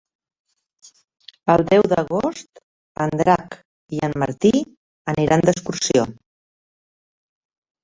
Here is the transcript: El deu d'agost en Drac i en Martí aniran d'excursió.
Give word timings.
El 1.53 1.63
deu 1.71 1.83
d'agost 1.91 2.63
en 3.05 3.13
Drac 3.21 3.59
i 3.99 4.03
en 4.09 4.17
Martí 4.25 4.53
aniran 5.15 5.47
d'excursió. 5.47 6.09